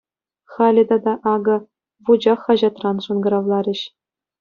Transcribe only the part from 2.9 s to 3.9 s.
шӑнкӑравларӗҫ.